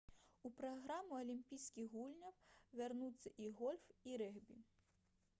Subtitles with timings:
[0.47, 2.33] у праграму алімпійскіх гульняў
[2.79, 4.57] вярнуцца і гольф і рэгбі